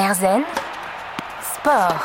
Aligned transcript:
Erzen 0.00 0.44
Sport. 1.42 2.00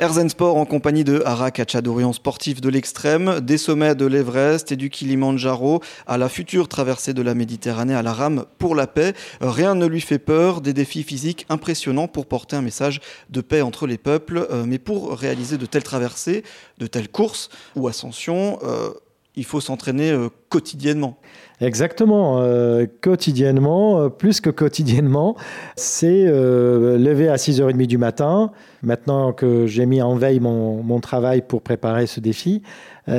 Erzen 0.00 0.28
Sport 0.28 0.56
en 0.56 0.64
compagnie 0.64 1.04
de 1.04 1.22
Harak 1.24 1.60
Achadorian 1.60 2.12
sportif 2.12 2.60
de 2.60 2.68
l'extrême, 2.68 3.38
des 3.38 3.56
sommets 3.56 3.94
de 3.94 4.04
l'Everest 4.04 4.72
et 4.72 4.76
du 4.76 4.90
Kilimanjaro 4.90 5.80
à 6.08 6.18
la 6.18 6.28
future 6.28 6.66
traversée 6.66 7.14
de 7.14 7.22
la 7.22 7.34
Méditerranée 7.34 7.94
à 7.94 8.02
la 8.02 8.12
rame 8.12 8.46
pour 8.58 8.74
la 8.74 8.88
paix. 8.88 9.14
Rien 9.40 9.76
ne 9.76 9.86
lui 9.86 10.00
fait 10.00 10.18
peur, 10.18 10.60
des 10.60 10.72
défis 10.72 11.04
physiques 11.04 11.46
impressionnants 11.50 12.08
pour 12.08 12.26
porter 12.26 12.56
un 12.56 12.62
message 12.62 13.00
de 13.28 13.42
paix 13.42 13.62
entre 13.62 13.86
les 13.86 13.98
peuples. 13.98 14.44
Euh, 14.50 14.64
mais 14.66 14.80
pour 14.80 15.16
réaliser 15.16 15.56
de 15.56 15.66
telles 15.66 15.84
traversées, 15.84 16.42
de 16.78 16.88
telles 16.88 17.10
courses 17.10 17.48
ou 17.76 17.86
ascensions, 17.86 18.58
euh, 18.64 18.90
il 19.36 19.44
faut 19.44 19.60
s'entraîner 19.60 20.10
euh, 20.10 20.28
quotidiennement. 20.48 21.16
Exactement, 21.60 22.40
euh, 22.40 22.86
quotidiennement, 23.00 24.00
euh, 24.00 24.08
plus 24.08 24.40
que 24.40 24.50
quotidiennement, 24.50 25.36
c'est 25.76 26.24
lever 26.24 27.28
à 27.28 27.36
6h30 27.36 27.86
du 27.86 27.98
matin, 27.98 28.50
maintenant 28.82 29.32
que 29.32 29.66
j'ai 29.66 29.86
mis 29.86 30.02
en 30.02 30.14
veille 30.14 30.40
mon, 30.40 31.00
travail 31.00 31.42
pour 31.42 31.62
préparer 31.62 32.06
ce 32.06 32.20
défi, 32.20 32.62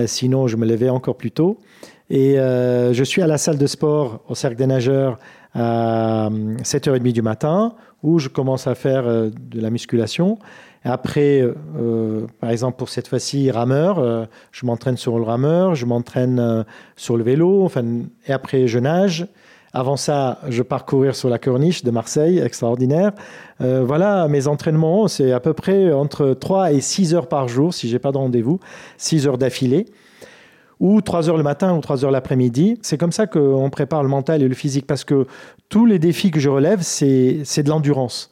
sinon 0.06 0.48
je 0.48 0.56
me 0.56 0.68
levais 0.68 0.90
encore 0.90 1.16
plus 1.16 1.32
tôt. 1.32 1.58
Et 2.10 2.36
je 2.36 3.04
suis 3.04 3.22
à 3.22 3.28
la 3.28 3.38
salle 3.38 3.58
de 3.58 3.68
sport 3.68 4.22
au 4.28 4.36
Cercle 4.36 4.58
des 4.58 4.68
Nageurs 4.68 5.18
à 5.54 6.30
7h30 6.64 7.12
du 7.12 7.22
matin, 7.22 7.76
où 8.04 8.20
je 8.20 8.30
commence 8.30 8.68
à 8.68 8.76
faire 8.76 9.04
de 9.04 9.62
la 9.62 9.70
musculation. 9.70 10.38
Après, 10.84 11.42
euh, 11.42 12.26
par 12.40 12.50
exemple, 12.50 12.78
pour 12.78 12.90
cette 12.90 13.08
fois-ci, 13.08 13.52
rameur, 13.52 14.00
euh, 14.00 14.26
je 14.52 14.66
m'entraîne 14.66 14.98
sur 14.98 15.18
le 15.18 15.24
rameur, 15.24 15.76
je 15.76 15.86
m'entraîne 15.86 16.40
euh, 16.40 16.64
sur 16.96 17.18
le 17.18 17.24
vélo, 17.24 17.64
enfin, 17.64 17.84
et 18.26 18.34
après, 18.34 18.68
je 18.68 18.80
nage. 18.80 19.28
Avant 19.74 19.96
ça, 19.96 20.40
je 20.50 20.64
pars 20.64 20.86
courir 20.86 21.16
sur 21.16 21.30
la 21.30 21.38
corniche 21.38 21.84
de 21.84 21.92
Marseille, 21.92 22.40
extraordinaire. 22.40 23.14
voilà, 23.60 24.28
mes 24.28 24.48
entraînements, 24.48 25.08
c'est 25.08 25.32
à 25.32 25.40
peu 25.40 25.54
près 25.54 25.94
entre 25.94 26.34
3 26.34 26.74
et 26.74 26.82
6 26.82 27.16
heures 27.16 27.28
par 27.30 27.48
jour, 27.48 27.74
si 27.74 27.88
j'ai 27.88 27.98
pas 27.98 28.12
de 28.12 28.18
rendez-vous, 28.18 28.60
6 28.98 29.28
heures 29.28 29.38
d'affilée, 29.38 29.86
ou 30.82 31.00
3 31.00 31.30
heures 31.30 31.38
le 31.38 31.44
matin 31.44 31.78
ou 31.78 31.80
3 31.80 32.04
heures 32.04 32.12
l'après-midi. 32.12 32.78
C'est 32.82 32.98
comme 32.98 33.12
ça 33.12 33.28
qu'on 33.28 33.70
prépare 33.70 34.02
le 34.02 34.10
mental 34.10 34.42
et 34.42 34.48
le 34.48 34.56
physique, 34.56 34.88
parce 34.88 35.06
que 35.06 35.28
tous 35.70 35.86
les 35.86 36.00
défis 36.00 36.32
que 36.32 36.40
je 36.40 36.50
relève, 36.50 36.82
c'est 36.82 37.64
de 37.64 37.70
l'endurance. 37.70 38.30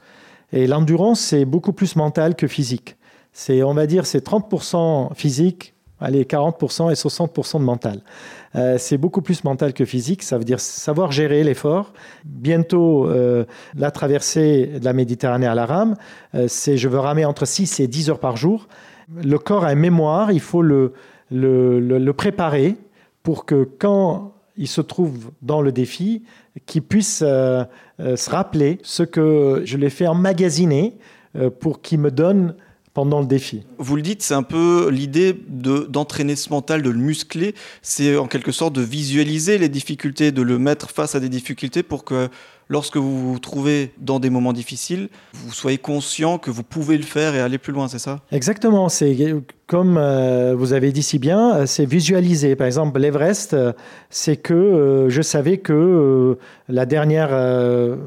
Et 0.52 0.66
l'endurance, 0.66 1.20
c'est 1.20 1.46
beaucoup 1.46 1.74
plus 1.74 1.96
mental 1.96 2.36
que 2.36 2.48
physique. 2.48 2.98
C'est, 3.34 3.62
on 3.62 3.76
va 3.76 3.86
dire, 3.86 4.08
c'est 4.08 4.26
30% 4.26 5.14
physique, 5.14 5.76
allez, 6.02 6.24
40% 6.24 6.92
et 6.92 6.96
60% 6.96 7.60
de 7.60 7.64
mental. 7.64 8.02
Euh, 8.56 8.78
c'est 8.80 8.98
beaucoup 8.98 9.22
plus 9.22 9.44
mental 9.44 9.72
que 9.74 9.86
physique. 9.86 10.24
Ça 10.24 10.40
veut 10.40 10.44
dire 10.44 10.60
savoir 10.60 11.12
gérer 11.12 11.44
l'effort. 11.44 11.94
Bientôt, 12.26 13.08
euh, 13.08 13.46
la 13.78 13.92
traversée 13.92 14.80
de 14.80 14.86
la 14.86 14.94
Méditerranée 14.94 15.46
à 15.46 15.54
la 15.54 15.68
rame, 15.68 15.96
euh, 16.34 16.46
c'est 16.48 16.78
je 16.78 16.90
veux 16.90 17.00
ramer 17.00 17.26
entre 17.26 17.46
6 17.46 17.80
et 17.80 17.88
10 17.88 18.10
heures 18.10 18.20
par 18.20 18.38
jour. 18.38 18.68
Le 19.16 19.38
corps 19.38 19.66
a 19.66 19.74
une 19.74 19.80
mémoire, 19.80 20.32
il 20.32 20.40
faut 20.40 20.64
le, 20.64 20.94
le, 21.32 21.80
le 21.80 22.14
préparer 22.14 22.76
pour 23.24 23.46
que 23.46 23.68
quand 23.78 24.34
il 24.58 24.68
se 24.68 24.82
trouve 24.82 25.32
dans 25.42 25.62
le 25.62 25.72
défi, 25.72 26.24
qu'il 26.66 26.82
puisse 26.82 27.24
euh, 27.26 27.64
euh, 28.00 28.16
se 28.16 28.30
rappeler 28.30 28.80
ce 28.84 29.04
que 29.04 29.62
je 29.66 29.78
l'ai 29.78 29.90
fait 29.90 30.08
emmagasiner 30.08 30.96
euh, 31.36 31.50
pour 31.50 31.82
qu'il 31.82 32.00
me 32.00 32.12
donne 32.12 32.56
pendant 32.94 33.22
le 33.22 33.26
défi. 33.26 33.64
Vous 33.78 33.96
le 33.96 34.02
dites, 34.02 34.22
c'est 34.22 34.34
un 34.34 34.44
peu 34.44 34.90
l'idée 34.90 35.34
d'entraîner 35.48 36.36
ce 36.36 36.50
mental, 36.50 36.82
de 36.82 36.90
le 36.90 36.98
muscler, 36.98 37.56
c'est 37.82 38.18
en 38.18 38.28
quelque 38.28 38.52
sorte 38.52 38.74
de 38.74 38.82
visualiser 38.82 39.58
les 39.58 39.70
difficultés, 39.70 40.32
de 40.32 40.42
le 40.42 40.60
mettre 40.60 40.90
face 40.90 41.16
à 41.16 41.20
des 41.22 41.30
difficultés 41.30 41.84
pour 41.84 42.04
que 42.04 42.28
lorsque 42.68 42.98
vous 42.98 43.32
vous 43.32 43.40
trouvez 43.40 43.94
dans 44.00 44.20
des 44.20 44.30
moments 44.30 44.54
difficiles, 44.54 45.10
vous 45.34 45.54
soyez 45.54 45.78
conscient 45.78 46.40
que 46.40 46.52
vous 46.52 46.64
pouvez 46.64 46.98
le 46.98 47.04
faire 47.04 47.36
et 47.36 47.40
aller 47.40 47.60
plus 47.60 47.72
loin, 47.72 47.88
c'est 47.88 48.00
ça? 48.00 48.20
Exactement. 48.32 48.90
C'est 48.90 49.16
comme 49.70 50.00
euh, 50.00 50.56
vous 50.58 50.74
avez 50.74 50.92
dit 50.92 51.04
si 51.04 51.20
bien, 51.20 51.56
euh, 51.56 51.66
c'est 51.68 51.86
visualiser. 51.86 52.56
Par 52.56 52.66
exemple, 52.66 53.00
l'Everest, 53.00 53.54
euh, 53.54 53.72
c'est 54.10 54.36
que 54.36 55.06
je 55.10 55.22
savais 55.22 55.60
que 55.60 56.40
la 56.68 56.88
dernière, 56.88 57.30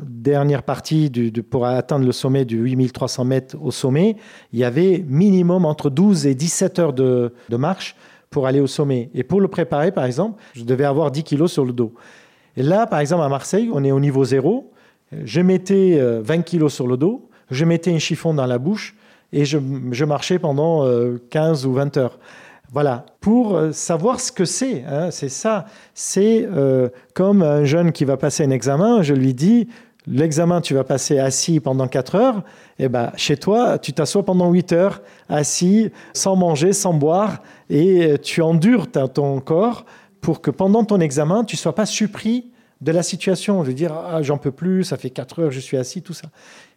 dernière 0.08 0.64
partie 0.64 1.08
du, 1.08 1.30
pour 1.44 1.66
atteindre 1.66 2.04
le 2.04 2.10
sommet 2.10 2.44
du 2.44 2.56
8300 2.56 3.24
mètres 3.24 3.56
au 3.62 3.70
sommet, 3.70 4.16
il 4.52 4.58
y 4.58 4.64
avait 4.64 5.04
minimum 5.06 5.64
entre 5.64 5.88
12 5.88 6.26
et 6.26 6.34
17 6.34 6.78
heures 6.80 6.92
de, 6.92 7.32
de 7.48 7.56
marche 7.56 7.94
pour 8.28 8.48
aller 8.48 8.60
au 8.60 8.66
sommet. 8.66 9.10
Et 9.14 9.22
pour 9.22 9.40
le 9.40 9.46
préparer, 9.46 9.92
par 9.92 10.04
exemple, 10.04 10.42
je 10.54 10.64
devais 10.64 10.84
avoir 10.84 11.12
10 11.12 11.22
kilos 11.22 11.52
sur 11.52 11.64
le 11.64 11.72
dos. 11.72 11.94
Et 12.56 12.64
là, 12.64 12.88
par 12.88 12.98
exemple, 12.98 13.22
à 13.22 13.28
Marseille, 13.28 13.70
on 13.72 13.84
est 13.84 13.92
au 13.92 14.00
niveau 14.00 14.24
zéro. 14.24 14.72
Je 15.12 15.40
mettais 15.40 15.96
20 16.22 16.38
euh, 16.38 16.42
kilos 16.42 16.74
sur 16.74 16.88
le 16.88 16.96
dos, 16.96 17.28
je 17.52 17.64
mettais 17.64 17.94
un 17.94 18.00
chiffon 18.00 18.34
dans 18.34 18.46
la 18.46 18.58
bouche 18.58 18.96
et 19.32 19.44
je, 19.44 20.04
marchais 20.04 20.38
pendant 20.38 20.86
15 21.30 21.64
euh, 21.64 21.68
ou 21.68 21.72
20 21.74 21.96
heures. 21.96 22.18
Voilà, 22.72 23.04
pour 23.20 23.54
euh, 23.54 23.72
savoir 23.72 24.20
ce 24.20 24.32
que 24.32 24.44
c'est, 24.44 24.84
hein, 24.84 25.10
c'est 25.10 25.28
ça. 25.28 25.66
C'est 25.94 26.48
comme 27.14 27.42
un 27.42 27.64
jeune 27.64 27.92
qui 27.92 28.04
va 28.04 28.16
passer 28.16 28.44
un 28.44 28.50
examen, 28.50 29.02
je 29.02 29.14
lui 29.14 29.34
dis, 29.34 29.68
l'examen, 30.06 30.60
tu 30.60 30.74
vas 30.74 30.84
passer 30.84 31.18
assis 31.18 31.60
pendant 31.60 31.86
4 31.86 32.14
heures, 32.14 32.38
et 32.78 32.84
eh 32.84 32.88
ben, 32.88 33.12
chez 33.16 33.36
toi, 33.36 33.78
tu 33.78 33.92
t'assois 33.92 34.24
pendant 34.24 34.50
8 34.50 34.72
heures, 34.72 35.02
assis, 35.28 35.90
sans 36.12 36.36
manger, 36.36 36.72
sans 36.72 36.94
boire, 36.94 37.42
et 37.70 38.16
tu 38.22 38.42
endures 38.42 38.90
ton 38.90 39.40
corps 39.40 39.84
pour 40.20 40.40
que 40.40 40.50
pendant 40.50 40.84
ton 40.84 41.00
examen, 41.00 41.44
tu 41.44 41.56
sois 41.56 41.74
pas 41.74 41.86
surpris 41.86 42.52
de 42.80 42.92
la 42.92 43.02
situation. 43.02 43.62
Je 43.62 43.68
veux 43.68 43.74
dire, 43.74 43.92
ah, 43.92 44.22
j'en 44.22 44.38
peux 44.38 44.50
plus, 44.50 44.84
ça 44.84 44.96
fait 44.96 45.10
4 45.10 45.40
heures, 45.40 45.50
je 45.50 45.60
suis 45.60 45.76
assis, 45.76 46.02
tout 46.02 46.12
ça. 46.12 46.28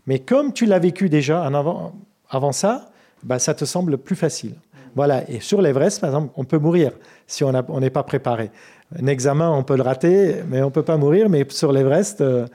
Mais 0.08 0.20
comme 0.20 0.54
tu 0.54 0.66
l'as 0.66 0.80
vécu 0.80 1.10
déjà 1.10 1.44
avant, 1.44 1.94
avant 2.35 2.51
ça, 2.51 2.90
bah, 3.23 3.40
ça 3.40 3.53
te 3.53 3.66
semble 3.66 3.97
plus 3.97 4.16
facile. 4.16 4.56
Voilà. 4.96 5.29
Et 5.29 5.40
sur 5.40 5.62
l'Everest, 5.62 6.00
par 6.01 6.09
exemple, 6.09 6.31
on 6.35 6.46
peut 6.46 6.57
mourir 6.57 6.91
si 7.28 7.44
on 7.44 7.79
n'est 7.79 7.90
pas 7.90 8.03
préparé. 8.03 8.51
Un 8.97 9.07
examen, 9.07 9.50
on 9.51 9.63
peut 9.63 9.75
le 9.75 9.81
rater, 9.81 10.35
mais 10.47 10.62
on 10.62 10.66
ne 10.66 10.72
peut 10.72 10.84
pas 10.84 10.97
mourir. 10.97 11.29
Mais 11.29 11.46
sur 11.50 11.72
l'Everest, 11.72 12.22
euh, 12.22 12.47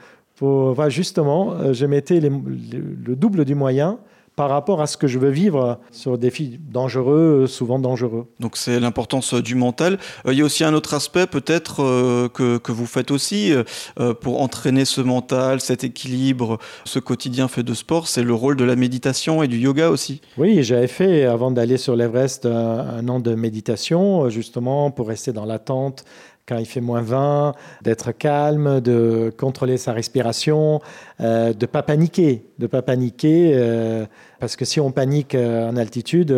justement, 0.89 1.53
euh, 1.53 1.73
je 1.73 1.85
mettais 1.85 2.19
le 2.19 3.15
double 3.15 3.45
du 3.45 3.53
moyen 3.53 3.99
par 4.35 4.49
rapport 4.49 4.81
à 4.81 4.87
ce 4.87 4.97
que 4.97 5.07
je 5.07 5.19
veux 5.19 5.29
vivre 5.29 5.79
sur 5.91 6.17
des 6.17 6.27
défis 6.27 6.59
dangereux, 6.71 7.45
souvent 7.47 7.79
dangereux. 7.79 8.27
Donc 8.39 8.55
c'est 8.55 8.79
l'importance 8.79 9.33
du 9.33 9.55
mental. 9.55 9.99
Euh, 10.25 10.33
il 10.33 10.39
y 10.39 10.41
a 10.41 10.45
aussi 10.45 10.63
un 10.63 10.73
autre 10.73 10.93
aspect 10.93 11.27
peut-être 11.27 11.83
euh, 11.83 12.29
que, 12.29 12.57
que, 12.57 12.71
vous 12.71 12.85
faites 12.85 13.11
aussi 13.11 13.51
euh, 13.51 14.13
pour 14.13 14.41
entraîner 14.41 14.85
ce 14.85 15.01
mental, 15.01 15.59
cet 15.59 15.83
équilibre, 15.83 16.57
ce 16.85 16.99
quotidien 16.99 17.49
fait 17.49 17.63
de 17.63 17.73
sport, 17.73 18.07
c'est 18.07 18.23
le 18.23 18.33
rôle 18.33 18.55
de 18.55 18.63
la 18.63 18.75
méditation 18.75 19.43
et 19.43 19.47
du 19.47 19.57
yoga 19.57 19.89
aussi. 19.89 20.21
Oui, 20.37 20.63
j'avais 20.63 20.87
fait 20.87 21.25
avant 21.25 21.51
d'aller 21.51 21.77
sur 21.77 21.95
l'Everest 21.95 22.45
un 22.45 23.07
an 23.09 23.19
de 23.19 23.35
méditation 23.35 24.29
justement 24.29 24.91
pour 24.91 25.07
rester 25.09 25.33
dans 25.33 25.45
l'attente 25.45 26.05
quand 26.51 26.57
il 26.57 26.65
fait 26.65 26.81
moins 26.81 27.01
20, 27.01 27.53
d'être 27.81 28.11
calme, 28.11 28.81
de 28.81 29.31
contrôler 29.37 29.77
sa 29.77 29.93
respiration, 29.93 30.81
euh, 31.21 31.53
de 31.53 31.65
pas 31.65 31.81
paniquer, 31.81 32.43
de 32.59 32.67
pas 32.67 32.81
paniquer, 32.81 33.53
euh, 33.55 34.05
parce 34.41 34.55
que 34.55 34.65
si 34.65 34.79
on 34.79 34.91
panique 34.91 35.35
euh, 35.35 35.69
en 35.69 35.77
altitude, 35.77 36.35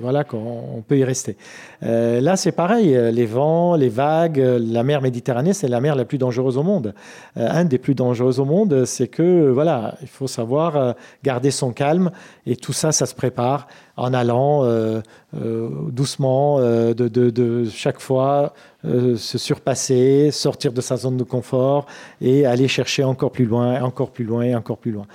voilà 0.00 0.24
qu'on 0.24 0.82
peut 0.88 0.98
y 0.98 1.04
rester. 1.04 1.36
là, 1.82 2.36
c'est 2.36 2.52
pareil, 2.52 2.98
les 3.12 3.26
vents, 3.26 3.76
les 3.76 3.90
vagues, 3.90 4.38
la 4.38 4.82
mer 4.82 5.02
Méditerranée, 5.02 5.52
c'est 5.52 5.68
la 5.68 5.80
mer 5.80 5.94
la 5.94 6.04
plus 6.04 6.18
dangereuse 6.18 6.56
au 6.56 6.62
monde. 6.62 6.94
un 7.36 7.64
des 7.64 7.78
plus 7.78 7.94
dangereux 7.94 8.40
au 8.40 8.44
monde, 8.44 8.84
c'est 8.86 9.08
que 9.08 9.50
voilà, 9.50 9.96
il 10.00 10.08
faut 10.08 10.26
savoir 10.26 10.94
garder 11.22 11.50
son 11.50 11.72
calme, 11.72 12.10
et 12.46 12.56
tout 12.56 12.72
ça, 12.72 12.90
ça 12.90 13.06
se 13.06 13.14
prépare 13.14 13.68
en 13.96 14.14
allant 14.14 14.64
doucement, 15.32 16.58
de, 16.60 17.64
chaque 17.70 18.00
fois 18.00 18.54
se 18.84 19.38
surpasser, 19.38 20.30
sortir 20.30 20.72
de 20.72 20.80
sa 20.80 20.96
zone 20.96 21.18
de 21.18 21.24
confort 21.24 21.86
et 22.20 22.46
aller 22.46 22.68
chercher 22.68 23.04
encore 23.04 23.32
plus 23.32 23.44
loin, 23.44 23.82
encore 23.82 24.10
plus 24.10 24.24
loin 24.24 24.56
encore 24.56 24.78
plus 24.78 24.92
loin. 24.92 25.06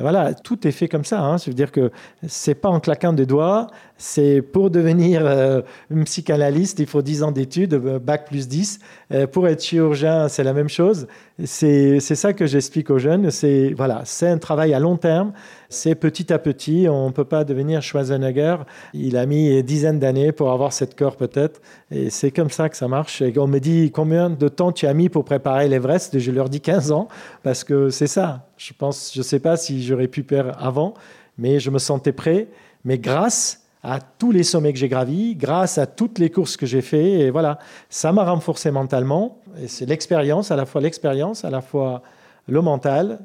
Voilà, 0.00 0.34
tout 0.34 0.66
est 0.66 0.72
fait 0.72 0.88
comme 0.88 1.04
ça. 1.04 1.20
Hein. 1.20 1.38
Ça 1.38 1.50
veut 1.50 1.54
dire 1.54 1.72
que 1.72 1.90
c'est 2.26 2.54
pas 2.54 2.68
en 2.68 2.80
claquant 2.80 3.12
des 3.12 3.26
doigts. 3.26 3.68
C'est 3.98 4.42
pour 4.42 4.70
devenir 4.70 5.22
euh, 5.24 5.62
psychanalyste, 6.04 6.80
il 6.80 6.86
faut 6.86 7.00
10 7.00 7.22
ans 7.22 7.32
d'études, 7.32 7.74
euh, 7.74 7.98
bac 7.98 8.26
plus 8.26 8.46
10. 8.46 8.78
Euh, 9.12 9.26
pour 9.26 9.48
être 9.48 9.62
chirurgien, 9.62 10.28
c'est 10.28 10.44
la 10.44 10.52
même 10.52 10.68
chose. 10.68 11.06
C'est 11.44 12.00
ça 12.00 12.34
que 12.34 12.46
j'explique 12.46 12.90
aux 12.90 12.98
jeunes. 12.98 13.30
C'est 13.30 13.72
voilà, 13.74 14.02
un 14.22 14.38
travail 14.38 14.74
à 14.74 14.80
long 14.80 14.96
terme. 14.96 15.32
C'est 15.70 15.94
petit 15.94 16.30
à 16.30 16.38
petit. 16.38 16.86
On 16.90 17.06
ne 17.06 17.12
peut 17.12 17.24
pas 17.24 17.44
devenir 17.44 17.82
Schwarzenegger. 17.82 18.56
Il 18.92 19.16
a 19.16 19.24
mis 19.24 19.58
une 19.58 19.62
dizaine 19.62 19.98
d'années 19.98 20.32
pour 20.32 20.50
avoir 20.50 20.74
cette 20.74 20.94
corps 20.94 21.16
peut-être. 21.16 21.62
Et 21.90 22.10
c'est 22.10 22.30
comme 22.30 22.50
ça 22.50 22.68
que 22.68 22.76
ça 22.76 22.88
marche. 22.88 23.22
Et 23.22 23.32
on 23.38 23.46
me 23.46 23.60
dit 23.60 23.90
combien 23.92 24.28
de 24.28 24.48
temps 24.48 24.72
tu 24.72 24.86
as 24.86 24.94
mis 24.94 25.08
pour 25.08 25.24
préparer 25.24 25.68
l'Everest? 25.68 26.18
Je 26.18 26.30
leur 26.30 26.50
dis 26.50 26.60
15 26.60 26.92
ans 26.92 27.08
parce 27.42 27.64
que 27.64 27.88
c'est 27.88 28.06
ça. 28.06 28.48
Je 28.58 28.72
je 29.14 29.22
sais 29.22 29.40
pas 29.40 29.56
si 29.56 29.82
j'aurais 29.82 30.08
pu 30.08 30.22
faire 30.22 30.62
avant, 30.62 30.94
mais 31.38 31.60
je 31.60 31.70
me 31.70 31.78
sentais 31.78 32.12
prêt. 32.12 32.48
Mais 32.84 32.98
grâce 32.98 33.65
à 33.86 34.00
tous 34.00 34.32
les 34.32 34.42
sommets 34.42 34.72
que 34.72 34.78
j'ai 34.78 34.88
gravis, 34.88 35.36
grâce 35.36 35.78
à 35.78 35.86
toutes 35.86 36.18
les 36.18 36.30
courses 36.30 36.56
que 36.56 36.66
j'ai 36.66 36.82
fait, 36.82 37.12
et 37.12 37.30
voilà, 37.30 37.58
ça 37.88 38.12
m'a 38.12 38.24
renforcé 38.24 38.70
mentalement. 38.70 39.38
Et 39.62 39.68
c'est 39.68 39.86
l'expérience, 39.86 40.50
à 40.50 40.56
la 40.56 40.66
fois 40.66 40.80
l'expérience, 40.80 41.44
à 41.44 41.50
la 41.50 41.60
fois 41.60 42.02
le 42.48 42.60
mental, 42.60 43.20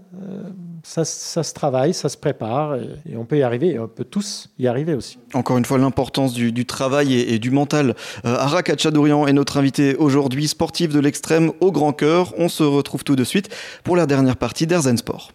ça, 0.83 1.03
se 1.05 1.53
travaille, 1.53 1.93
ça 1.93 2.09
se 2.09 2.17
prépare 2.17 2.75
et, 2.75 3.15
on 3.15 3.25
peut 3.25 3.37
y 3.37 3.43
arriver. 3.43 3.77
on 3.77 3.87
peut 3.87 4.03
tous 4.03 4.49
y 4.57 4.67
arriver 4.67 4.95
aussi. 4.95 5.19
Encore 5.33 5.57
une 5.57 5.65
fois, 5.65 5.77
l'importance 5.77 6.33
du, 6.33 6.65
travail 6.65 7.13
et, 7.13 7.39
du 7.39 7.51
mental. 7.51 7.95
Euh, 8.25 8.35
Arak 8.35 8.69
est 8.69 9.33
notre 9.33 9.57
invité 9.57 9.95
aujourd'hui, 9.95 10.47
sportif 10.47 10.89
de 10.89 10.99
l'extrême 10.99 11.51
au 11.59 11.71
grand 11.71 11.93
cœur. 11.93 12.33
On 12.37 12.49
se 12.49 12.63
retrouve 12.63 13.03
tout 13.03 13.15
de 13.15 13.23
suite 13.23 13.49
pour 13.83 13.95
la 13.95 14.05
dernière 14.05 14.37
partie 14.37 14.65
d'Airzen 14.65 14.97
Sport. 14.97 15.31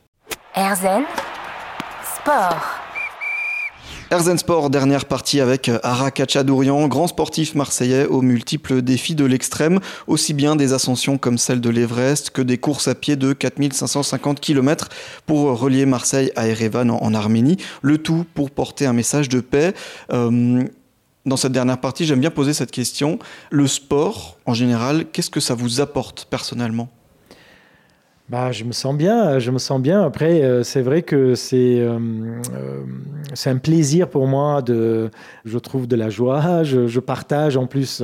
Airzen 0.55 1.05
Sport. 2.17 2.86
Erzen 4.09 4.39
Sport, 4.39 4.71
dernière 4.71 5.07
partie 5.07 5.41
avec 5.41 5.69
euh, 5.69 5.81
Ara 5.83 6.13
Kachadourian, 6.13 6.87
grand 6.87 7.09
sportif 7.09 7.57
marseillais 7.57 8.07
aux 8.07 8.23
multiples 8.23 8.81
défis 8.81 9.17
de 9.17 9.25
l'extrême, 9.25 9.81
aussi 10.07 10.33
bien 10.33 10.55
des 10.55 10.73
ascensions 10.73 11.19
comme 11.19 11.39
celle 11.39 11.61
de 11.61 11.69
l'Everest 11.71 12.31
que 12.31 12.41
des 12.41 12.57
courses 12.57 12.87
à 12.87 12.95
pied 12.95 13.17
de 13.17 13.33
4550 13.33 14.39
km 14.39 14.91
pour 15.27 15.59
relier 15.59 15.87
Marseille 15.87 16.31
à 16.37 16.47
Erevan 16.47 16.93
en, 16.93 17.15
Arménie, 17.15 17.57
le 17.83 17.99
tout 17.99 18.25
pour 18.35 18.53
porter 18.53 18.87
un 18.87 18.93
message 18.93 19.29
de 19.29 19.41
paix. 19.41 19.75
Euh, 20.13 20.63
dans 21.25 21.37
cette 21.37 21.53
dernière 21.53 21.79
partie, 21.79 22.07
j'aime 22.07 22.21
bien 22.21 22.31
poser 22.31 22.55
cette 22.55 22.71
question. 22.71 23.19
Le 23.51 23.67
sport, 23.67 24.39
en 24.47 24.55
général, 24.55 25.07
qu'est-ce 25.13 25.31
que 25.31 25.41
ça 25.41 25.55
vous 25.55 25.81
apporte 25.81 26.29
personnellement? 26.31 26.89
Bah, 28.29 28.51
je 28.51 28.65
me 28.65 28.73
sens 28.73 28.97
bien, 28.97 29.39
je 29.39 29.53
me 29.53 29.59
sens 29.59 29.81
bien. 29.81 30.03
Après, 30.03 30.43
euh, 30.43 30.65
c'est 30.65 30.83
vrai 30.83 31.03
que 31.03 31.37
c'est 31.37 31.79
euh, 31.79 31.97
euh, 32.55 32.83
c'est 33.35 33.51
un 33.51 33.59
plaisir 33.59 34.09
pour 34.09 34.27
moi 34.27 34.63
de, 34.63 35.11
je 35.45 35.59
trouve 35.59 35.87
de 35.87 35.95
la 35.95 36.11
joie. 36.11 36.63
Je, 36.65 36.89
je 36.89 37.01
partage 37.01 37.57
en 37.57 37.67
plus 37.67 38.03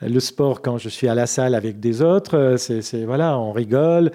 le 0.00 0.20
sport 0.20 0.62
quand 0.62 0.78
je 0.78 0.88
suis 0.88 1.06
à 1.06 1.14
la 1.14 1.26
salle 1.26 1.54
avec 1.54 1.78
des 1.78 2.02
autres. 2.02 2.56
C'est 2.56 3.04
voilà, 3.04 3.38
on 3.38 3.52
rigole. 3.52 4.10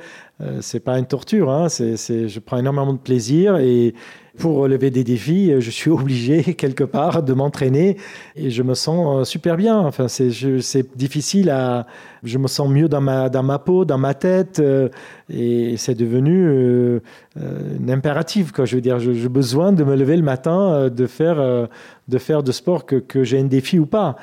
C'est 0.62 0.82
pas 0.82 1.00
une 1.00 1.06
torture. 1.06 1.50
Hein. 1.50 1.70
C'est 1.70 1.96
je 2.28 2.40
prends 2.40 2.58
énormément 2.58 2.94
de 2.94 3.00
plaisir 3.00 3.58
et 3.58 3.94
pour 4.38 4.58
relever 4.58 4.92
des 4.92 5.04
défis, 5.04 5.54
je 5.60 5.70
suis 5.70 5.90
obligé 5.92 6.56
quelque 6.56 6.84
part 6.84 7.24
de 7.24 7.34
m'entraîner 7.34 7.98
et 8.36 8.50
je 8.50 8.64
me 8.64 8.74
sens 8.74 9.22
euh, 9.22 9.24
super 9.24 9.58
bien. 9.58 9.80
Enfin, 9.80 10.08
c'est 10.08 10.98
difficile 10.98 11.50
à. 11.50 11.88
Je 12.24 12.40
me 12.40 12.48
sens 12.48 12.68
mieux 12.70 12.90
dans 12.90 13.02
ma, 13.02 13.30
dans 13.30 13.44
ma 13.44 13.60
peau, 13.60 13.86
dans 13.86 14.00
ma 14.00 14.16
tête 14.16 14.60
euh, 14.60 14.90
et 15.30 15.78
c'est 15.78 15.94
devenu 15.94 16.48
euh, 16.48 17.00
un 17.40 17.88
impératif. 17.88 18.52
Quoi. 18.52 18.66
Je 18.66 18.76
veux 18.76 18.82
dire, 18.82 19.00
j'ai 19.00 19.30
besoin 19.30 19.72
de 19.72 19.84
me 19.84 19.96
lever 19.96 20.18
le 20.18 20.24
matin, 20.24 20.90
de 20.90 21.08
faire, 21.08 21.70
de 22.08 22.18
faire 22.18 22.42
de 22.42 22.52
sport, 22.52 22.86
que, 22.86 22.96
que 22.96 23.24
j'ai 23.24 23.40
un 23.40 23.46
défi 23.46 23.78
ou 23.78 23.86
pas. 23.86 24.16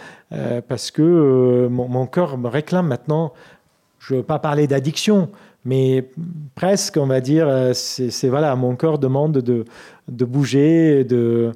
parce 0.69 0.91
que 0.91 1.69
mon, 1.71 1.87
mon 1.87 2.07
corps 2.07 2.39
me 2.39 2.49
réclame 2.49 2.89
maintenant. 2.89 3.33
Je 4.01 4.15
ne 4.15 4.19
veux 4.19 4.25
pas 4.25 4.41
parler 4.41 4.67
d'addiction, 4.67 5.29
mais 5.65 6.09
presque, 6.55 6.97
on 6.97 7.07
va 7.07 7.21
dire, 7.21 7.71
c'est 7.75 8.29
voilà, 8.29 8.55
mon 8.57 8.75
corps 8.75 8.99
demande 8.99 9.39
de, 9.39 9.65
bouger, 10.25 11.05
de, 11.05 11.53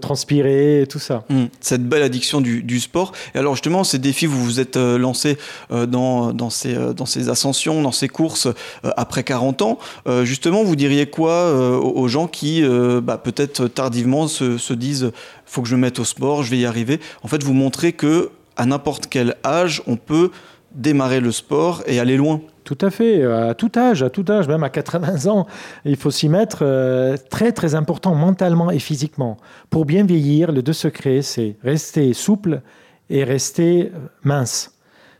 transpirer, 0.00 0.86
tout 0.88 0.98
ça. 0.98 1.24
Hmm. 1.30 1.46
cette 1.60 1.88
belle 1.88 2.02
addiction 2.02 2.42
du, 2.42 2.80
sport. 2.80 3.12
Et 3.34 3.38
alors 3.38 3.54
justement, 3.54 3.82
ces 3.82 3.98
défis, 3.98 4.26
vous 4.26 4.44
vous 4.44 4.60
êtes 4.60 4.76
euh, 4.76 4.98
lancé 4.98 5.38
euh, 5.70 5.86
dans, 5.86 6.34
dans, 6.34 6.50
ces, 6.50 6.74
euh, 6.74 6.92
dans 6.92 7.06
ces 7.06 7.30
ascensions, 7.30 7.80
dans 7.80 7.92
ces 7.92 8.08
courses 8.08 8.48
après 8.82 9.24
40 9.24 9.62
ans. 9.62 9.78
justement, 10.22 10.62
vous 10.62 10.76
diriez 10.76 11.06
quoi 11.06 11.52
aux 11.80 12.08
gens 12.08 12.26
qui, 12.26 12.62
bah, 13.02 13.16
peut-être 13.16 13.68
tardivement, 13.68 14.28
se, 14.28 14.58
se 14.58 14.74
disent 14.74 15.12
faut 15.46 15.62
que 15.62 15.68
je 15.68 15.76
me 15.76 15.80
mette 15.80 15.98
au 15.98 16.04
sport, 16.04 16.42
je 16.42 16.50
vais 16.50 16.58
y 16.58 16.66
arriver. 16.66 17.00
En 17.22 17.28
fait, 17.28 17.42
vous 17.42 17.54
montrez 17.54 17.92
que 17.92 18.30
à 18.56 18.66
n'importe 18.66 19.06
quel 19.08 19.36
âge, 19.44 19.82
on 19.86 19.96
peut 19.96 20.30
démarrer 20.72 21.20
le 21.20 21.32
sport 21.32 21.82
et 21.86 21.98
aller 21.98 22.16
loin. 22.16 22.40
Tout 22.70 22.86
à 22.86 22.90
fait, 22.90 23.24
à 23.24 23.52
tout 23.54 23.72
âge, 23.76 24.04
à 24.04 24.10
tout 24.10 24.24
âge, 24.28 24.46
même 24.46 24.62
à 24.62 24.68
80 24.68 25.26
ans, 25.26 25.48
il 25.84 25.96
faut 25.96 26.12
s'y 26.12 26.28
mettre. 26.28 26.58
Euh, 26.62 27.16
très 27.28 27.50
très 27.50 27.74
important 27.74 28.14
mentalement 28.14 28.70
et 28.70 28.78
physiquement. 28.78 29.38
Pour 29.70 29.86
bien 29.86 30.04
vieillir, 30.04 30.52
le 30.52 30.62
deux 30.62 30.72
secrets, 30.72 31.22
c'est 31.22 31.56
rester 31.64 32.12
souple 32.12 32.60
et 33.08 33.24
rester 33.24 33.90
mince. 34.22 34.72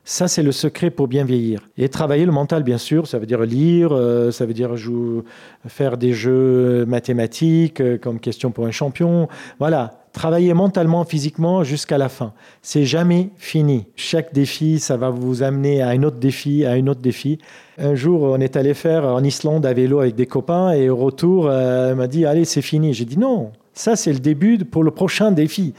Ça, 0.04 0.28
c'est 0.28 0.44
le 0.44 0.52
secret 0.52 0.90
pour 0.90 1.08
bien 1.08 1.24
vieillir. 1.24 1.68
Et 1.76 1.88
travailler 1.88 2.24
le 2.24 2.30
mental, 2.30 2.62
bien 2.62 2.78
sûr, 2.78 3.08
ça 3.08 3.18
veut 3.18 3.26
dire 3.26 3.40
lire, 3.40 3.90
euh, 3.92 4.30
ça 4.30 4.46
veut 4.46 4.54
dire 4.54 4.76
jouer, 4.76 5.24
faire 5.66 5.96
des 5.96 6.12
jeux 6.12 6.86
mathématiques 6.86 7.80
euh, 7.80 7.98
comme 7.98 8.20
question 8.20 8.52
pour 8.52 8.66
un 8.66 8.70
champion. 8.70 9.26
Voilà, 9.58 9.99
travailler 10.12 10.54
mentalement, 10.54 11.04
physiquement 11.04 11.64
jusqu'à 11.64 11.98
la 11.98 12.08
fin. 12.08 12.32
C'est 12.62 12.84
jamais 12.84 13.30
fini. 13.36 13.86
Chaque 13.96 14.32
défi, 14.32 14.78
ça 14.78 14.96
va 14.96 15.10
vous 15.10 15.42
amener 15.42 15.82
à 15.82 15.88
un 15.88 16.02
autre 16.02 16.18
défi, 16.18 16.64
à 16.64 16.72
un 16.72 16.86
autre 16.86 17.00
défi. 17.00 17.38
Un 17.78 17.94
jour, 17.94 18.22
on 18.22 18.40
est 18.40 18.56
allé 18.56 18.74
faire 18.74 19.04
en 19.04 19.22
Islande 19.22 19.64
à 19.66 19.72
vélo 19.72 20.00
avec 20.00 20.14
des 20.14 20.26
copains 20.26 20.72
et 20.72 20.90
au 20.90 20.96
retour, 20.96 21.46
euh, 21.48 21.90
elle 21.90 21.96
m'a 21.96 22.06
dit 22.06 22.26
Allez, 22.26 22.44
c'est 22.44 22.62
fini. 22.62 22.92
J'ai 22.92 23.04
dit 23.04 23.18
Non, 23.18 23.52
ça, 23.72 23.96
c'est 23.96 24.12
le 24.12 24.18
début 24.18 24.58
pour 24.58 24.84
le 24.84 24.90
prochain 24.90 25.32
défi 25.32 25.74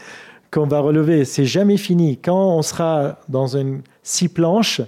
qu'on 0.51 0.67
va 0.67 0.79
relever. 0.79 1.25
C'est 1.25 1.45
jamais 1.45 1.77
fini. 1.77 2.17
Quand 2.17 2.57
on 2.57 2.61
sera 2.61 3.19
dans 3.29 3.55
une 3.55 3.81
six 4.03 4.27
planches, 4.27 4.81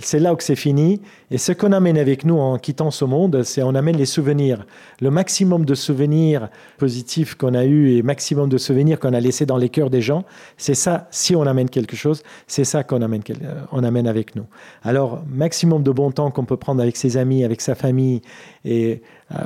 c'est 0.00 0.18
là 0.18 0.32
où 0.32 0.36
c'est 0.40 0.56
fini. 0.56 1.00
Et 1.30 1.38
ce 1.38 1.52
qu'on 1.52 1.72
amène 1.72 1.98
avec 1.98 2.24
nous 2.24 2.38
en 2.38 2.58
quittant 2.58 2.90
ce 2.90 3.04
monde, 3.04 3.42
c'est 3.42 3.62
on 3.62 3.74
amène 3.74 3.96
les 3.96 4.06
souvenirs. 4.06 4.66
Le 5.00 5.10
maximum 5.10 5.64
de 5.64 5.74
souvenirs 5.74 6.48
positifs 6.78 7.34
qu'on 7.34 7.54
a 7.54 7.64
eu 7.64 7.96
et 7.96 8.02
maximum 8.02 8.48
de 8.48 8.56
souvenirs 8.56 8.98
qu'on 8.98 9.12
a 9.12 9.20
laissés 9.20 9.46
dans 9.46 9.58
les 9.58 9.68
cœurs 9.68 9.90
des 9.90 10.00
gens, 10.00 10.24
c'est 10.56 10.74
ça, 10.74 11.06
si 11.10 11.36
on 11.36 11.42
amène 11.42 11.68
quelque 11.68 11.96
chose, 11.96 12.22
c'est 12.46 12.64
ça 12.64 12.82
qu'on 12.82 13.02
amène, 13.02 13.22
euh, 13.42 13.82
amène 13.82 14.06
avec 14.06 14.36
nous. 14.36 14.46
Alors, 14.82 15.22
maximum 15.28 15.82
de 15.82 15.90
bon 15.90 16.10
temps 16.10 16.30
qu'on 16.30 16.44
peut 16.44 16.56
prendre 16.56 16.80
avec 16.80 16.96
ses 16.96 17.16
amis, 17.16 17.44
avec 17.44 17.60
sa 17.60 17.74
famille, 17.74 18.22
et 18.64 19.02
euh, 19.32 19.36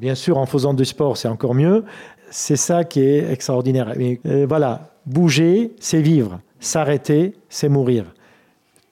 bien 0.00 0.14
sûr 0.14 0.38
en 0.38 0.46
faisant 0.46 0.74
du 0.74 0.84
sport, 0.84 1.16
c'est 1.16 1.28
encore 1.28 1.54
mieux. 1.54 1.84
C'est 2.30 2.56
ça 2.56 2.82
qui 2.82 3.00
est 3.00 3.30
extraordinaire. 3.30 3.94
Euh, 4.26 4.46
voilà, 4.48 4.90
bouger, 5.06 5.72
c'est 5.78 6.02
vivre. 6.02 6.40
S'arrêter, 6.58 7.34
c'est 7.48 7.68
mourir. 7.68 8.06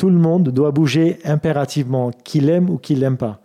Tout 0.02 0.10
le 0.10 0.18
monde 0.18 0.48
doit 0.48 0.72
bouger 0.72 1.18
impérativement, 1.24 2.10
qu'il 2.24 2.50
aime 2.50 2.68
ou 2.68 2.76
qu'il 2.76 2.98
n'aime 2.98 3.16
pas. 3.16 3.38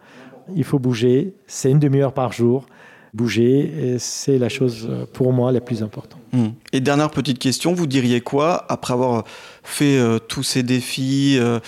Il 0.55 0.63
faut 0.63 0.79
bouger, 0.79 1.35
c'est 1.45 1.69
une 1.69 1.77
demi-heure 1.77 2.13
par 2.13 2.31
jour. 2.31 2.65
Bouger, 3.13 3.97
c'est 3.99 4.39
la 4.39 4.49
chose 4.49 4.87
euh, 4.89 5.05
pour 5.05 5.33
moi 5.33 5.51
la 5.51 5.61
plus 5.61 5.83
importante. 5.83 6.19
Hmm. 6.33 6.47
Et 6.73 6.79
dernière 6.79 7.11
petite 7.11 7.37
question, 7.37 7.75
vous 7.75 7.85
diriez 7.85 8.21
quoi 8.21 8.65
après 8.69 8.93
avoir 8.93 9.23
fait 9.61 9.99
euh, 9.99 10.17
tous 10.17 10.41
ces 10.41 10.63
défis 10.63 11.37
euh, 11.39 11.59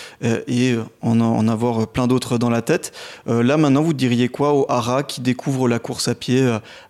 et 0.47 0.74
en, 1.03 1.21
en, 1.21 1.47
avoir 1.47 1.88
plein 1.88 2.07
d'autres 2.07 2.39
dans 2.39 2.50
la 2.50 2.63
tête 2.63 2.92
Là 3.27 3.57
maintenant, 3.57 3.83
vous 3.83 3.94
diriez 3.94 4.27
quoi 4.27 4.56
au 4.56 4.65
Hara 4.69 5.03
qui 5.03 5.21
découvre 5.21 5.68
la 5.68 5.77
course 5.77 6.07
à 6.07 6.15
pied 6.15 6.42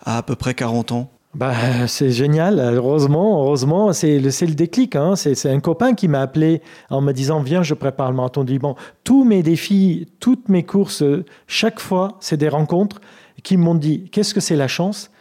à 0.05 0.19
à 0.19 0.23
peu 0.23 0.37
près 0.37 0.53
40 0.53 0.93
ans? 0.93 1.11
Bah, 1.35 1.53
c'est 1.87 2.09
génial, 2.09 2.59
heureusement, 2.59 3.43
heureusement, 3.43 3.93
c'est 3.93 4.17
le, 4.17 4.29
le 4.29 4.53
déclic. 4.55 4.95
Hein. 4.95 5.15
C'est 5.15 5.45
un 5.45 5.59
copain 5.59 5.93
qui 5.93 6.07
m'a 6.07 6.21
appelé 6.21 6.61
en 6.89 7.01
me 7.01 7.11
disant 7.11 7.39
Viens, 7.41 7.61
je 7.61 7.75
prépare 7.75 8.09
le 8.09 8.17
marathon 8.17 8.43
du 8.43 8.53
Liban. 8.53 8.75
Tous 9.03 9.23
mes 9.23 9.43
défis, 9.43 10.07
toutes 10.19 10.49
mes 10.49 10.63
courses, 10.63 11.03
chaque 11.45 11.79
fois, 11.79 12.17
c'est 12.19 12.37
des 12.37 12.49
rencontres 12.49 12.99
qui 13.43 13.57
m'ont 13.57 13.75
dit 13.75 14.09
Qu'est-ce 14.11 14.33
que 14.33 14.39
c'est 14.39 14.55
la 14.55 14.67
chance? 14.67 15.11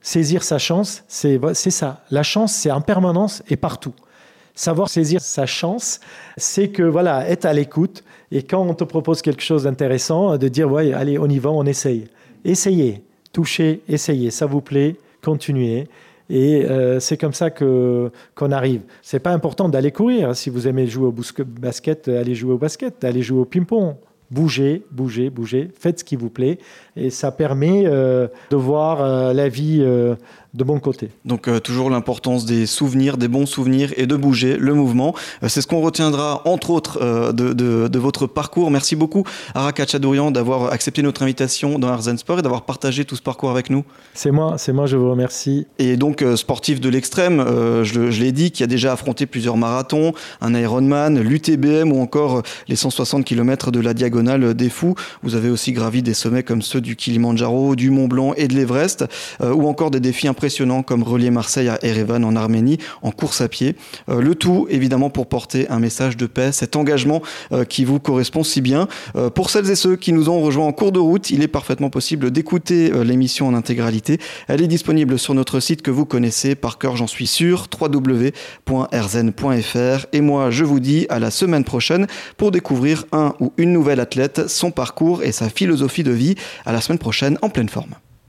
Saisir 0.00 0.42
sa 0.42 0.58
chance, 0.58 1.04
c'est 1.08 1.38
ça. 1.70 2.04
La 2.10 2.22
chance, 2.22 2.52
c'est 2.52 2.70
en 2.70 2.80
permanence 2.80 3.42
et 3.48 3.56
partout. 3.56 3.94
Savoir 4.54 4.88
saisir 4.88 5.20
sa 5.20 5.46
chance, 5.46 6.00
c'est 6.36 6.68
que 6.68 6.82
voilà, 6.82 7.28
être 7.28 7.44
à 7.44 7.52
l'écoute 7.52 8.04
et 8.30 8.42
quand 8.42 8.62
on 8.62 8.74
te 8.74 8.84
propose 8.84 9.20
quelque 9.20 9.42
chose 9.42 9.64
d'intéressant, 9.64 10.38
de 10.38 10.48
dire 10.48 10.70
ouais, 10.70 10.92
allez, 10.92 11.18
on 11.18 11.28
y 11.28 11.38
va, 11.38 11.50
on 11.50 11.64
essaye. 11.64 12.06
Essayez, 12.44 13.02
touchez, 13.32 13.82
essayez, 13.88 14.30
ça 14.30 14.46
vous 14.46 14.60
plaît, 14.60 14.96
continuer. 15.24 15.88
Et 16.30 16.64
euh, 16.64 17.00
c'est 17.00 17.16
comme 17.16 17.34
ça 17.34 17.50
que 17.50 18.10
qu'on 18.34 18.50
arrive. 18.50 18.82
C'est 19.02 19.18
pas 19.18 19.32
important 19.32 19.68
d'aller 19.68 19.90
courir. 19.90 20.34
Si 20.34 20.50
vous 20.50 20.66
aimez 20.66 20.86
jouer 20.86 21.06
au 21.06 21.14
basket, 21.46 22.08
allez 22.08 22.34
jouer 22.34 22.52
au 22.52 22.58
basket, 22.58 23.04
allez 23.04 23.22
jouer 23.22 23.40
au 23.40 23.44
ping-pong. 23.44 23.96
Bougez, 24.30 24.82
bougez, 24.90 25.28
bougez. 25.28 25.68
Faites 25.78 26.00
ce 26.00 26.04
qui 26.04 26.16
vous 26.16 26.30
plaît. 26.30 26.58
Et 26.96 27.10
ça 27.10 27.30
permet 27.30 27.84
euh, 27.86 28.26
de 28.50 28.56
voir 28.56 29.02
euh, 29.02 29.32
la 29.34 29.48
vie 29.48 29.84
de 30.54 30.62
bon 30.62 30.78
côté. 30.78 31.10
Donc 31.24 31.48
euh, 31.48 31.58
toujours 31.58 31.90
l'importance 31.90 32.44
des 32.44 32.66
souvenirs, 32.66 33.16
des 33.16 33.26
bons 33.26 33.46
souvenirs 33.46 33.92
et 33.96 34.06
de 34.06 34.14
bouger, 34.14 34.56
le 34.56 34.72
mouvement. 34.72 35.12
Euh, 35.42 35.48
c'est 35.48 35.60
ce 35.60 35.66
qu'on 35.66 35.80
retiendra 35.80 36.42
entre 36.44 36.70
autres 36.70 37.00
euh, 37.02 37.32
de, 37.32 37.52
de, 37.52 37.88
de, 37.88 37.98
votre 37.98 38.28
parcours. 38.28 38.70
Merci 38.70 38.94
beaucoup 38.94 39.24
Araka 39.54 39.84
Chadourian 39.84 40.30
d'avoir 40.30 40.72
accepté 40.72 41.02
notre 41.02 41.22
invitation 41.22 41.80
dans 41.80 41.88
Arzen 41.88 42.16
Sport 42.16 42.38
et 42.38 42.42
d'avoir 42.42 42.62
partagé 42.62 43.04
tout 43.04 43.16
ce 43.16 43.22
parcours 43.22 43.50
avec 43.50 43.68
nous. 43.68 43.84
C'est 44.14 44.30
moi, 44.30 44.54
c'est 44.56 44.72
moi, 44.72 44.86
je 44.86 44.96
vous 44.96 45.10
remercie. 45.10 45.66
Et 45.80 45.96
donc 45.96 46.24
sportif 46.36 46.80
de 46.80 46.88
l'extrême, 46.88 47.44
je, 47.82 48.10
je 48.10 48.20
l'ai 48.22 48.30
dit, 48.30 48.52
qui 48.52 48.62
a 48.62 48.66
déjà 48.66 48.92
affronté 48.92 49.26
plusieurs 49.26 49.56
marathons, 49.56 50.12
un 50.40 50.54
Ironman, 50.54 51.18
l'UTBM 51.20 51.90
ou 51.90 52.00
encore 52.00 52.42
les 52.68 52.76
160 52.76 53.24
km 53.24 53.72
de 53.72 53.80
la 53.80 53.92
Diagonale 53.94 54.54
des 54.54 54.68
Fous. 54.68 54.94
Vous 55.22 55.34
avez 55.34 55.50
aussi 55.50 55.72
gravi 55.72 56.02
des 56.02 56.14
sommets 56.14 56.42
comme 56.42 56.62
ceux 56.62 56.80
du 56.80 56.94
Kilimanjaro, 56.94 57.74
du 57.74 57.90
Mont 57.90 58.06
Blanc 58.06 58.34
et 58.36 58.46
de 58.46 58.54
l'Everest, 58.54 59.06
ou 59.42 59.66
encore 59.68 59.90
des 59.90 60.00
défis 60.00 60.28
impressionnants 60.28 60.43
comme 60.86 61.02
relier 61.02 61.30
Marseille 61.30 61.68
à 61.68 61.78
Erevan 61.82 62.24
en 62.24 62.36
Arménie 62.36 62.78
en 63.02 63.10
course 63.10 63.40
à 63.40 63.48
pied. 63.48 63.76
le 64.08 64.34
tout 64.34 64.66
évidemment 64.68 65.10
pour 65.10 65.26
porter 65.26 65.68
un 65.70 65.78
message 65.78 66.16
de 66.16 66.26
paix, 66.26 66.52
cet 66.52 66.76
engagement 66.76 67.22
qui 67.68 67.84
vous 67.84 67.98
correspond 67.98 68.44
si 68.44 68.60
bien. 68.60 68.88
pour 69.34 69.50
celles 69.50 69.70
et 69.70 69.74
ceux 69.74 69.96
qui 69.96 70.12
nous 70.12 70.28
ont 70.28 70.40
rejoints 70.40 70.66
en 70.66 70.72
cours 70.72 70.92
de 70.92 70.98
route, 70.98 71.30
il 71.30 71.42
est 71.42 71.48
parfaitement 71.48 71.90
possible 71.90 72.30
d'écouter 72.30 72.90
l'émission 73.04 73.48
en 73.48 73.54
intégralité. 73.54 74.18
Elle 74.48 74.62
est 74.62 74.68
disponible 74.68 75.18
sur 75.18 75.34
notre 75.34 75.60
site 75.60 75.82
que 75.82 75.90
vous 75.90 76.04
connaissez 76.04 76.54
par 76.54 76.78
cœur, 76.78 76.96
j'en 76.96 77.06
suis 77.06 77.26
sûr, 77.26 77.66
www.rzen.fr. 77.80 78.74
Et 80.12 80.20
moi, 80.20 80.50
je 80.50 80.64
vous 80.64 80.80
dis 80.80 81.06
à 81.08 81.18
la 81.18 81.30
semaine 81.30 81.64
prochaine 81.64 82.06
pour 82.36 82.50
découvrir 82.50 83.04
un 83.12 83.34
ou 83.40 83.52
une 83.56 83.72
nouvelle 83.72 84.00
athlète, 84.00 84.48
son 84.48 84.70
parcours 84.70 85.22
et 85.22 85.32
sa 85.32 85.48
philosophie 85.48 86.02
de 86.02 86.12
vie. 86.12 86.34
À 86.66 86.72
la 86.72 86.80
semaine 86.80 86.98
prochaine 86.98 87.38
en 87.42 87.48
pleine 87.48 87.68
forme. 87.68 87.94